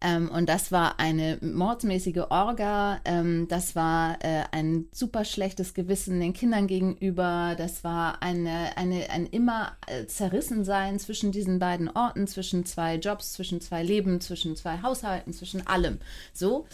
Ähm, 0.01 0.29
und 0.29 0.47
das 0.49 0.71
war 0.71 0.99
eine 0.99 1.37
mordsmäßige 1.41 2.23
Orga. 2.29 2.99
Ähm, 3.05 3.47
das 3.47 3.75
war 3.75 4.17
äh, 4.23 4.43
ein 4.51 4.87
super 4.91 5.25
schlechtes 5.25 5.73
Gewissen 5.73 6.19
den 6.19 6.33
Kindern 6.33 6.67
gegenüber. 6.67 7.55
Das 7.57 7.83
war 7.83 8.21
eine, 8.21 8.77
eine, 8.77 9.09
ein 9.09 9.25
immer 9.25 9.73
äh, 9.87 10.05
Zerrissensein 10.05 10.99
zwischen 10.99 11.31
diesen 11.31 11.59
beiden 11.59 11.89
Orten, 11.89 12.27
zwischen 12.27 12.65
zwei 12.65 12.95
Jobs, 12.95 13.33
zwischen 13.33 13.61
zwei 13.61 13.83
Leben, 13.83 14.21
zwischen 14.21 14.55
zwei 14.55 14.81
Haushalten, 14.81 15.33
zwischen 15.33 15.65
allem. 15.65 15.99
So. 16.33 16.65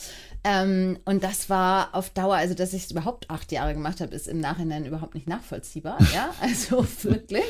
Ähm, 0.44 0.98
und 1.06 1.24
das 1.24 1.50
war 1.50 1.94
auf 1.94 2.10
Dauer, 2.10 2.36
also 2.36 2.56
dass 2.56 2.74
ich 2.74 2.86
es 2.86 2.92
überhaupt 2.92 3.30
acht 3.30 3.52
Jahre 3.52 3.74
gemacht 3.74 4.02
habe, 4.02 4.16
ist 4.16 4.28
im 4.28 4.40
Nachhinein 4.40 4.86
überhaupt 4.86 5.14
nicht 5.14 5.28
nachvollziehbar. 5.28 6.00
ja, 6.14 6.34
also 6.42 6.86
wirklich. 7.04 7.44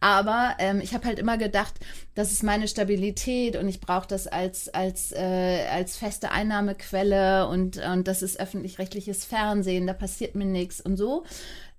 Aber 0.00 0.54
ähm, 0.58 0.80
ich 0.80 0.94
habe 0.94 1.06
halt 1.06 1.18
immer 1.18 1.36
gedacht, 1.36 1.74
das 2.14 2.32
ist 2.32 2.42
meine 2.42 2.66
Stabilität 2.66 3.56
und 3.56 3.68
ich 3.68 3.80
brauche 3.80 4.08
das 4.08 4.26
als, 4.26 4.68
als, 4.70 5.12
äh, 5.18 5.66
als 5.70 5.96
feste 5.96 6.30
Einnahmequelle 6.30 7.48
und, 7.48 7.78
und 7.78 8.08
das 8.08 8.22
ist 8.22 8.40
öffentlich-rechtliches 8.40 9.24
Fernsehen, 9.24 9.86
da 9.86 9.92
passiert 9.92 10.34
mir 10.34 10.46
nichts 10.46 10.80
und 10.80 10.96
so. 10.96 11.24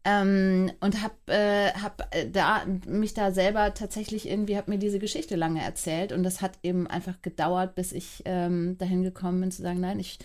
Ähm, 0.06 0.72
und 0.80 1.04
habe 1.04 1.14
äh, 1.28 1.74
hab 1.74 2.16
äh, 2.16 2.30
da 2.30 2.66
mich 2.88 3.14
da 3.14 3.34
selber 3.34 3.74
tatsächlich 3.74 4.30
irgendwie 4.30 4.56
habe 4.56 4.72
mir 4.72 4.78
diese 4.80 4.98
Geschichte 4.98 5.36
lange 5.36 5.62
erzählt 5.62 6.14
und 6.14 6.24
das 6.24 6.42
hat 6.42 6.58
eben 6.64 6.88
einfach 6.88 7.22
gedauert, 7.22 7.76
bis 7.76 7.92
ich 7.92 8.22
ähm, 8.24 8.78
dahin 8.78 9.04
gekommen 9.04 9.42
bin 9.42 9.52
zu 9.52 9.62
sagen, 9.62 9.82
nein, 9.82 10.00
ich 10.00 10.18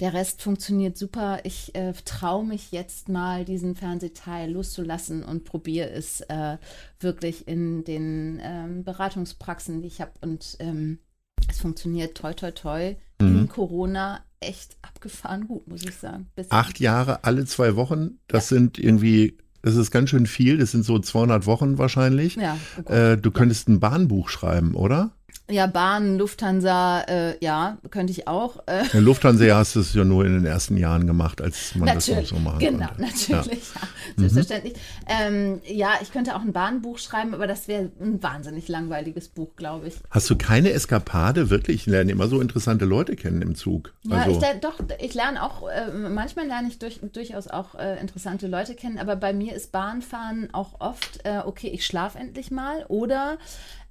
der 0.00 0.14
Rest 0.14 0.40
funktioniert 0.40 0.96
super. 0.96 1.40
Ich 1.44 1.74
äh, 1.74 1.92
traue 2.06 2.46
mich 2.46 2.72
jetzt 2.72 3.10
mal 3.10 3.44
diesen 3.44 3.76
Fernsehteil 3.76 4.50
loszulassen 4.50 5.22
und 5.22 5.44
probiere 5.44 5.90
es 5.90 6.22
äh, 6.22 6.56
wirklich 6.98 7.46
in 7.46 7.84
den 7.84 8.40
ähm, 8.42 8.82
Beratungspraxen, 8.82 9.82
die 9.82 9.88
ich 9.88 10.00
habe 10.00 10.12
und 10.22 10.56
ähm, 10.58 11.00
es 11.48 11.60
funktioniert 11.60 12.16
toi 12.16 12.32
toi 12.34 12.50
toi 12.50 12.96
mhm. 13.20 13.38
in 13.38 13.48
Corona 13.48 14.20
echt 14.40 14.76
abgefahren 14.82 15.46
gut, 15.46 15.66
muss 15.66 15.82
ich 15.82 15.94
sagen. 15.96 16.26
Bis 16.36 16.50
Acht 16.50 16.80
Jahre, 16.80 17.24
alle 17.24 17.44
zwei 17.44 17.76
Wochen, 17.76 18.18
das 18.28 18.50
ja. 18.50 18.56
sind 18.56 18.78
irgendwie, 18.78 19.36
das 19.62 19.76
ist 19.76 19.90
ganz 19.90 20.10
schön 20.10 20.26
viel, 20.26 20.58
das 20.58 20.70
sind 20.70 20.84
so 20.84 20.98
200 20.98 21.46
Wochen 21.46 21.78
wahrscheinlich. 21.78 22.36
Ja, 22.36 22.56
oh 22.84 22.92
äh, 22.92 23.16
du 23.16 23.30
könntest 23.30 23.68
ein 23.68 23.80
Bahnbuch 23.80 24.28
schreiben, 24.28 24.74
oder? 24.74 25.12
Ja, 25.50 25.66
Bahn, 25.66 26.18
Lufthansa, 26.18 27.00
äh, 27.08 27.42
ja, 27.42 27.78
könnte 27.90 28.10
ich 28.10 28.28
auch. 28.28 28.58
Äh. 28.66 28.82
Ja, 28.92 29.00
Lufthansa 29.00 29.56
hast 29.56 29.76
du 29.76 29.80
es 29.80 29.94
ja 29.94 30.04
nur 30.04 30.26
in 30.26 30.34
den 30.34 30.44
ersten 30.44 30.76
Jahren 30.76 31.06
gemacht, 31.06 31.40
als 31.40 31.74
man 31.74 31.86
natürlich, 31.86 32.28
das 32.28 32.32
auch 32.32 32.36
so 32.36 32.42
machen 32.42 32.58
genau, 32.58 32.86
konnte. 32.88 33.02
natürlich, 33.02 33.62
ja, 33.74 33.80
ja 33.80 34.28
selbstverständlich. 34.28 34.74
Mhm. 34.74 35.08
Ähm, 35.08 35.60
ja, 35.64 35.92
ich 36.02 36.12
könnte 36.12 36.36
auch 36.36 36.42
ein 36.42 36.52
Bahnbuch 36.52 36.98
schreiben, 36.98 37.32
aber 37.32 37.46
das 37.46 37.66
wäre 37.66 37.90
ein 37.98 38.22
wahnsinnig 38.22 38.68
langweiliges 38.68 39.28
Buch, 39.28 39.56
glaube 39.56 39.88
ich. 39.88 39.94
Hast 40.10 40.28
du 40.28 40.36
keine 40.36 40.70
Eskapade? 40.72 41.48
Wirklich? 41.48 41.76
Ich 41.76 41.86
lerne 41.86 42.12
immer 42.12 42.28
so 42.28 42.42
interessante 42.42 42.84
Leute 42.84 43.16
kennen 43.16 43.40
im 43.40 43.54
Zug. 43.54 43.94
Ja, 44.02 44.24
also. 44.24 44.42
ich, 44.42 44.60
doch, 44.60 44.80
ich 44.98 45.14
lerne 45.14 45.42
auch, 45.42 45.66
äh, 45.66 45.90
manchmal 45.92 46.46
lerne 46.46 46.68
ich 46.68 46.78
durch, 46.78 47.00
durchaus 47.12 47.48
auch 47.48 47.74
äh, 47.74 47.98
interessante 48.00 48.48
Leute 48.48 48.74
kennen, 48.74 48.98
aber 48.98 49.16
bei 49.16 49.32
mir 49.32 49.54
ist 49.54 49.72
Bahnfahren 49.72 50.52
auch 50.52 50.78
oft, 50.80 51.20
äh, 51.24 51.38
okay, 51.46 51.68
ich 51.68 51.86
schlafe 51.86 52.18
endlich 52.18 52.50
mal 52.50 52.84
oder 52.88 53.38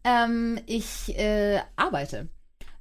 ähm, 0.07 0.59
ich 0.65 1.17
äh, 1.17 1.59
arbeite. 1.75 2.29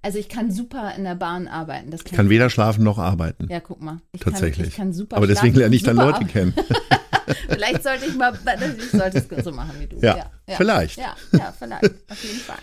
Also 0.02 0.18
ich 0.18 0.28
kann 0.28 0.52
super 0.52 0.94
in 0.96 1.02
der 1.02 1.16
Bahn 1.16 1.48
arbeiten. 1.48 1.90
Das 1.90 2.04
kann 2.04 2.12
ich 2.12 2.16
kann 2.16 2.30
weder 2.30 2.48
schlafen 2.48 2.84
noch 2.84 2.98
arbeiten. 2.98 3.48
Ja, 3.50 3.58
guck 3.58 3.82
mal. 3.82 3.98
Ich 4.12 4.20
Tatsächlich. 4.20 4.58
Kann, 4.58 4.68
ich 4.68 4.76
kann 4.76 4.92
super 4.92 5.16
Aber 5.16 5.26
deswegen 5.26 5.56
lerne 5.56 5.74
ich 5.74 5.82
dann 5.82 5.96
Leute 5.96 6.24
kennen. 6.26 6.54
vielleicht 7.48 7.82
sollte 7.82 8.06
ich 8.06 8.14
mal, 8.14 8.32
ich 8.78 8.90
sollte 8.90 9.18
es 9.18 9.44
so 9.44 9.52
machen 9.52 9.74
wie 9.78 9.86
du. 9.86 9.96
Ja, 9.96 10.16
ja, 10.16 10.30
ja. 10.48 10.56
vielleicht. 10.56 10.98
Ja, 10.98 11.16
ja, 11.32 11.52
vielleicht. 11.58 11.84
Auf 11.84 12.22
jeden 12.22 12.38
Fall. 12.38 12.58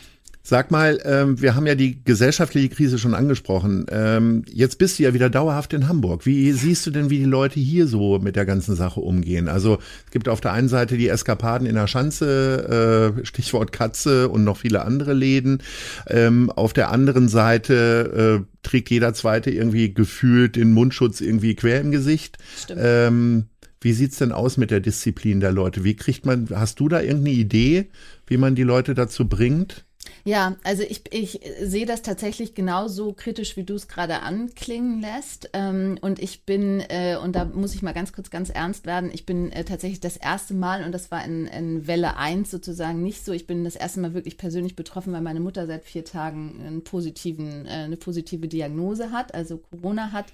Sag 0.46 0.72
mal, 0.72 1.00
ähm, 1.06 1.42
wir 1.42 1.56
haben 1.56 1.66
ja 1.66 1.74
die 1.74 2.04
gesellschaftliche 2.04 2.68
Krise 2.68 3.00
schon 3.00 3.14
angesprochen. 3.14 3.86
Ähm, 3.90 4.44
jetzt 4.52 4.78
bist 4.78 5.00
du 5.00 5.04
ja 5.04 5.14
wieder 5.14 5.30
dauerhaft 5.30 5.72
in 5.72 5.88
Hamburg. 5.88 6.26
Wie 6.26 6.52
siehst 6.52 6.86
du 6.86 6.92
denn, 6.92 7.10
wie 7.10 7.20
die 7.20 7.24
Leute 7.24 7.62
hier 7.62 7.88
so 7.88 8.20
mit 8.20 8.36
der 8.36 8.46
ganzen 8.46 8.76
Sache 8.76 9.00
umgehen? 9.00 9.48
Also 9.48 9.78
es 10.06 10.12
gibt 10.12 10.28
auf 10.28 10.42
der 10.42 10.52
einen 10.52 10.68
Seite 10.68 10.98
die 10.98 11.08
Eskapaden 11.08 11.66
in 11.66 11.76
der 11.76 11.88
Schanze, 11.88 13.16
äh, 13.18 13.26
Stichwort 13.26 13.72
Katze 13.72 14.28
und 14.28 14.44
noch 14.44 14.58
viele 14.58 14.84
andere 14.84 15.14
Läden. 15.14 15.64
Ähm, 16.08 16.50
auf 16.50 16.74
der 16.74 16.92
anderen 16.92 17.30
Seite 17.30 18.44
äh, 18.44 18.68
trägt 18.68 18.90
jeder 18.90 19.14
Zweite 19.14 19.50
irgendwie 19.50 19.94
gefühlt 19.94 20.58
den 20.58 20.74
Mundschutz 20.74 21.22
irgendwie 21.22 21.56
quer 21.56 21.80
im 21.80 21.92
Gesicht. 21.92 22.38
Stimmt. 22.58 22.82
Ähm, 22.84 23.46
wie 23.80 23.94
sieht's 23.94 24.18
denn 24.18 24.34
aus 24.34 24.58
mit 24.58 24.72
der 24.72 24.82
Disziplin 24.82 25.40
der 25.40 25.54
Leute? 25.54 25.86
Wie 25.86 25.96
kriegt 25.96 26.26
man, 26.26 26.48
hast 26.54 26.82
du 26.82 26.90
da 26.90 27.02
irgendeine 27.02 27.36
Idee, 27.36 27.88
wie 28.28 28.38
man 28.38 28.56
die 28.56 28.64
Leute 28.64 28.94
dazu 28.94 29.28
bringt? 29.28 29.86
Ja, 30.26 30.56
also 30.64 30.84
ich, 30.84 31.04
ich 31.12 31.42
sehe 31.62 31.86
das 31.86 32.02
tatsächlich 32.02 32.56
genauso 32.56 33.14
kritisch, 33.14 33.58
wie 33.58 33.64
du 33.64 33.76
es 33.76 33.88
gerade 33.88 34.22
anklingen 34.22 35.02
lässt. 35.02 35.50
Ähm, 35.54 35.98
und 36.02 36.20
ich 36.20 36.46
bin, 36.46 36.80
äh, 36.80 37.18
und 37.22 37.36
da 37.36 37.46
muss 37.46 37.76
ich 37.76 37.82
mal 37.82 37.94
ganz 37.94 38.14
kurz 38.14 38.30
ganz 38.30 38.50
ernst 38.50 38.86
werden, 38.86 39.12
ich 39.14 39.26
bin 39.26 39.52
äh, 39.52 39.66
tatsächlich 39.66 40.00
das 40.00 40.18
erste 40.18 40.54
Mal, 40.54 40.84
und 40.86 40.94
das 40.94 41.12
war 41.12 41.24
in, 41.26 41.48
in 41.48 41.88
Welle 41.88 42.16
1 42.18 42.50
sozusagen 42.50 43.04
nicht 43.04 43.26
so, 43.26 43.34
ich 43.34 43.48
bin 43.48 43.64
das 43.64 43.76
erste 43.76 44.00
Mal 44.00 44.14
wirklich 44.14 44.38
persönlich 44.38 44.76
betroffen, 44.76 45.14
weil 45.14 45.22
meine 45.22 45.42
Mutter 45.42 45.68
seit 45.68 45.84
vier 45.84 46.06
Tagen 46.06 46.62
einen 46.66 46.84
positiven, 46.84 47.66
äh, 47.66 47.70
eine 47.70 47.98
positive 47.98 48.48
Diagnose 48.48 49.12
hat, 49.12 49.34
also 49.34 49.58
Corona 49.58 50.12
hat, 50.12 50.28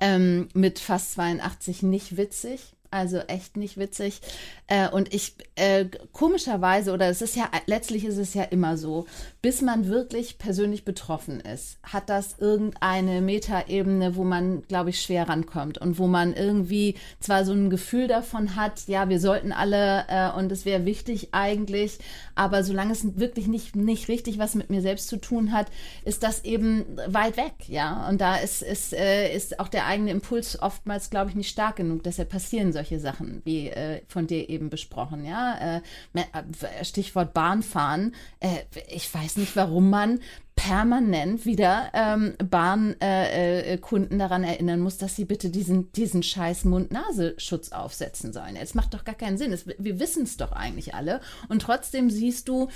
ähm, 0.00 0.48
mit 0.54 0.78
fast 0.78 1.12
82 1.12 1.82
nicht 1.82 2.16
witzig 2.16 2.73
also 2.94 3.18
echt 3.18 3.56
nicht 3.56 3.76
witzig. 3.76 4.20
Äh, 4.68 4.88
und 4.88 5.12
ich, 5.12 5.34
äh, 5.56 5.86
komischerweise, 6.12 6.92
oder 6.92 7.08
es 7.08 7.20
ist 7.20 7.36
ja, 7.36 7.50
letztlich 7.66 8.04
ist 8.04 8.16
es 8.16 8.34
ja 8.34 8.44
immer 8.44 8.78
so, 8.78 9.06
bis 9.42 9.60
man 9.60 9.88
wirklich 9.88 10.38
persönlich 10.38 10.84
betroffen 10.84 11.40
ist, 11.40 11.76
hat 11.82 12.08
das 12.08 12.36
irgendeine 12.38 13.20
Metaebene, 13.20 14.16
wo 14.16 14.24
man, 14.24 14.62
glaube 14.62 14.90
ich, 14.90 15.02
schwer 15.02 15.28
rankommt 15.28 15.78
und 15.78 15.98
wo 15.98 16.06
man 16.06 16.34
irgendwie 16.34 16.94
zwar 17.20 17.44
so 17.44 17.52
ein 17.52 17.68
Gefühl 17.68 18.06
davon 18.06 18.56
hat, 18.56 18.86
ja, 18.86 19.08
wir 19.08 19.20
sollten 19.20 19.52
alle 19.52 20.04
äh, 20.08 20.30
und 20.38 20.50
es 20.52 20.64
wäre 20.64 20.86
wichtig 20.86 21.28
eigentlich, 21.32 21.98
aber 22.36 22.62
solange 22.62 22.92
es 22.92 23.18
wirklich 23.18 23.48
nicht, 23.48 23.76
nicht 23.76 24.08
richtig 24.08 24.38
was 24.38 24.54
mit 24.54 24.70
mir 24.70 24.80
selbst 24.80 25.08
zu 25.08 25.16
tun 25.16 25.52
hat, 25.52 25.66
ist 26.04 26.22
das 26.22 26.44
eben 26.44 26.84
weit 27.08 27.36
weg, 27.36 27.54
ja. 27.66 28.08
Und 28.08 28.20
da 28.20 28.36
ist, 28.36 28.62
ist, 28.62 28.92
ist 28.92 29.60
auch 29.60 29.68
der 29.68 29.86
eigene 29.86 30.10
Impuls 30.12 30.60
oftmals, 30.62 31.10
glaube 31.10 31.30
ich, 31.30 31.36
nicht 31.36 31.50
stark 31.50 31.76
genug. 31.76 32.02
Deshalb 32.04 32.28
passieren 32.28 32.72
solche 32.72 32.83
Sachen, 33.00 33.42
wie 33.44 33.68
äh, 33.68 34.02
von 34.08 34.26
dir 34.26 34.48
eben 34.48 34.70
besprochen, 34.70 35.24
ja. 35.24 35.76
Äh, 35.76 35.80
äh 36.14 36.84
Stichwort 36.84 37.34
Bahnfahren. 37.34 38.14
Äh, 38.40 38.60
ich 38.88 39.12
weiß 39.12 39.36
nicht, 39.36 39.56
warum 39.56 39.90
man 39.90 40.20
permanent 40.56 41.46
wieder 41.46 41.90
ähm, 41.94 42.34
Bahnkunden 42.38 43.00
äh, 43.00 43.74
äh, 43.74 44.18
daran 44.18 44.44
erinnern 44.44 44.80
muss, 44.80 44.98
dass 44.98 45.16
sie 45.16 45.24
bitte 45.24 45.50
diesen, 45.50 45.90
diesen 45.92 46.22
scheiß 46.22 46.64
Mund-Nasenschutz 46.64 47.72
aufsetzen 47.72 48.32
sollen. 48.32 48.56
Es 48.56 48.74
macht 48.74 48.94
doch 48.94 49.04
gar 49.04 49.16
keinen 49.16 49.36
Sinn. 49.36 49.52
Es, 49.52 49.66
wir 49.66 49.98
wissen 49.98 50.22
es 50.22 50.36
doch 50.36 50.52
eigentlich 50.52 50.94
alle. 50.94 51.20
Und 51.48 51.62
trotzdem 51.62 52.08
siehst 52.08 52.48
du, 52.48 52.68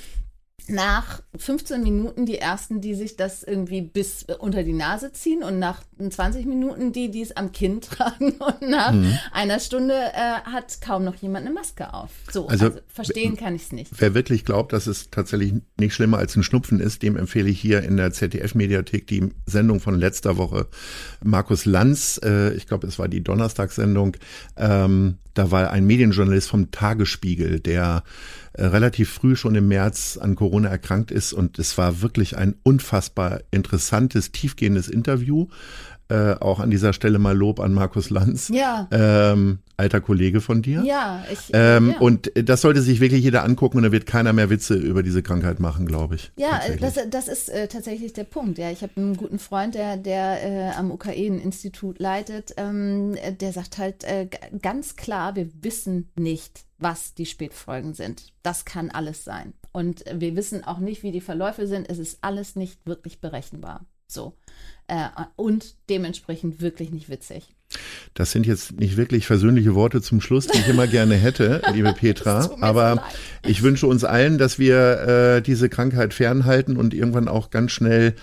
nach 0.67 1.23
15 1.37 1.83
Minuten 1.83 2.27
die 2.27 2.39
ersten, 2.39 2.81
die 2.81 2.95
sich 2.95 3.17
das 3.17 3.43
irgendwie 3.43 3.81
bis 3.81 4.27
unter 4.39 4.63
die 4.63 4.73
Nase 4.73 5.13
ziehen 5.13 5.43
und 5.43 5.59
nach 5.59 5.83
20 5.99 6.47
Minuten 6.47 6.93
die, 6.93 7.11
die 7.11 7.23
es 7.23 7.37
am 7.37 7.53
Kinn 7.53 7.81
tragen 7.81 8.33
und 8.33 8.63
nach 8.63 8.93
mhm. 8.93 9.19
einer 9.33 9.61
Stunde 9.61 9.95
äh, 9.95 10.41
hat 10.45 10.81
kaum 10.81 11.05
noch 11.05 11.15
jemand 11.17 11.47
eine 11.47 11.55
Maske 11.55 11.95
auf. 11.95 12.11
So, 12.31 12.49
also, 12.49 12.67
also 12.67 12.79
verstehen 12.89 13.37
kann 13.37 13.55
ich 13.55 13.63
es 13.63 13.73
nicht. 13.73 13.93
Wer 13.97 14.15
wirklich 14.15 14.45
glaubt, 14.45 14.73
dass 14.73 14.87
es 14.87 15.11
tatsächlich 15.11 15.55
nicht 15.79 15.95
schlimmer 15.95 16.19
als 16.19 16.37
ein 16.37 16.43
Schnupfen 16.43 16.81
ist, 16.81 17.03
dem 17.03 17.17
empfehle 17.17 17.49
ich 17.49 17.61
hier 17.61 17.83
in 17.83 17.97
der 17.97 18.13
ZDF-Mediathek 18.13 19.07
die 19.07 19.31
Sendung 19.47 19.81
von 19.81 19.99
letzter 19.99 20.37
Woche. 20.37 20.67
Markus 21.23 21.65
Lanz, 21.65 22.21
äh, 22.23 22.53
ich 22.55 22.67
glaube, 22.67 22.87
es 22.87 22.99
war 22.99 23.09
die 23.09 23.23
Donnerstagssendung, 23.23 24.17
ähm, 24.57 25.19
da 25.35 25.51
war 25.53 25.71
ein 25.71 25.87
Medienjournalist 25.87 26.49
vom 26.49 26.73
Tagesspiegel, 26.73 27.61
der 27.61 28.03
äh, 28.48 28.48
relativ 28.59 29.11
früh 29.11 29.37
schon 29.37 29.55
im 29.55 29.69
März 29.69 30.19
an 30.21 30.35
Corona 30.35 30.69
erkrankt 30.69 31.11
ist. 31.11 31.33
Und 31.33 31.59
es 31.59 31.79
war 31.79 32.03
wirklich 32.03 32.37
ein 32.37 32.55
unfassbar 32.63 33.41
interessantes, 33.51 34.33
tiefgehendes 34.33 34.89
Interview. 34.89 35.47
Äh, 36.11 36.37
auch 36.41 36.59
an 36.59 36.71
dieser 36.71 36.95
Stelle 36.95 37.19
mal 37.19 37.37
Lob 37.37 37.61
an 37.61 37.75
Markus 37.75 38.09
Lanz, 38.09 38.49
Ja. 38.49 38.89
ähm, 38.91 39.59
alter 39.77 40.01
Kollege 40.01 40.41
von 40.41 40.63
dir. 40.63 40.83
Ja, 40.83 41.23
ich. 41.31 41.51
Ähm, 41.53 41.91
ja. 41.91 41.99
Und 41.99 42.33
das 42.35 42.63
sollte 42.63 42.81
sich 42.81 43.01
wirklich 43.01 43.23
jeder 43.23 43.45
angucken 43.45 43.77
und 43.77 43.83
da 43.83 43.93
wird 43.93 44.07
keiner 44.07 44.33
mehr 44.33 44.49
Witze 44.49 44.75
über 44.75 45.03
diese 45.03 45.23
Krankheit 45.23 45.61
machen, 45.61 45.85
glaube 45.85 46.15
ich. 46.15 46.33
Ja, 46.37 46.61
äh, 46.67 46.79
das, 46.79 46.95
das 47.11 47.29
ist 47.29 47.51
äh, 47.51 47.69
tatsächlich 47.69 48.15
der 48.15 48.25
Punkt. 48.25 48.57
Ja, 48.57 48.71
ich 48.71 48.81
habe 48.83 48.93
einen 48.97 49.19
guten 49.19 49.39
Freund, 49.39 49.75
der, 49.75 49.99
der 49.99 50.43
äh, 50.43 50.71
am 50.79 50.91
Ukraine-Institut 50.91 51.99
leitet. 51.99 52.55
Ähm, 52.57 53.15
äh, 53.23 53.35
der 53.35 53.53
sagt 53.53 53.77
halt 53.77 54.05
äh, 54.05 54.29
ganz 54.63 54.97
klar, 54.97 55.37
wir 55.37 55.49
wissen 55.61 56.09
nicht, 56.17 56.65
was 56.79 57.13
die 57.13 57.27
Spätfolgen 57.27 57.93
sind. 57.93 58.33
Das 58.43 58.65
kann 58.65 58.91
alles 58.91 59.25
sein. 59.25 59.53
Und 59.73 60.05
wir 60.11 60.35
wissen 60.37 60.65
auch 60.65 60.79
nicht, 60.79 61.03
wie 61.03 61.13
die 61.13 61.21
Verläufe 61.21 61.67
sind. 61.67 61.91
Es 61.91 61.99
ist 61.99 62.19
alles 62.23 62.57
nicht 62.57 62.87
wirklich 62.87 63.21
berechenbar. 63.21 63.85
So. 64.07 64.33
Äh, 64.89 65.09
und 65.37 65.75
dementsprechend 65.91 66.61
wirklich 66.61 66.91
nicht 66.91 67.09
witzig. 67.11 67.55
Das 68.15 68.33
sind 68.33 68.47
jetzt 68.47 68.81
nicht 68.81 68.97
wirklich 68.97 69.27
versöhnliche 69.27 69.75
Worte 69.75 70.01
zum 70.01 70.23
Schluss, 70.23 70.47
die 70.47 70.59
ich 70.59 70.69
immer 70.69 70.87
gerne 70.87 71.15
hätte, 71.15 71.61
liebe 71.75 71.93
Petra. 71.93 72.43
So 72.43 72.57
Aber 72.63 72.95
leid. 72.95 73.03
ich 73.47 73.63
wünsche 73.63 73.87
uns 73.87 74.05
allen, 74.05 74.39
dass 74.39 74.59
wir 74.59 75.37
äh, 75.37 75.43
diese 75.43 75.69
Krankheit 75.69 76.15
fernhalten 76.15 76.79
und 76.79 76.95
irgendwann 76.95 77.29
auch 77.29 77.51
ganz 77.51 77.73
schnell 77.73 78.15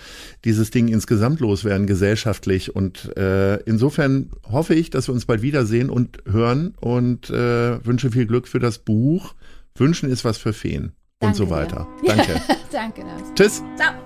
dieses 0.44 0.72
Ding 0.72 0.88
insgesamt 0.88 1.38
loswerden, 1.38 1.86
gesellschaftlich. 1.86 2.74
Und 2.74 3.16
äh, 3.16 3.58
insofern 3.62 4.30
hoffe 4.50 4.74
ich, 4.74 4.90
dass 4.90 5.08
wir 5.08 5.14
uns 5.14 5.26
bald 5.26 5.42
wiedersehen 5.42 5.88
und 5.88 6.18
hören 6.28 6.74
und 6.80 7.30
äh, 7.30 7.84
wünsche 7.86 8.10
viel 8.10 8.26
Glück 8.26 8.48
für 8.48 8.58
das 8.58 8.78
Buch. 8.78 9.34
Wünschen 9.76 10.10
ist 10.10 10.24
was 10.24 10.38
für 10.38 10.52
Feen 10.52 10.86
und 10.86 10.94
Danke 11.20 11.36
so 11.38 11.44
dir. 11.44 11.50
weiter. 11.50 11.88
Danke. 12.04 12.40
Danke, 12.72 13.04
Nils. 13.04 13.32
Tschüss. 13.36 13.62
Ciao. 13.76 14.05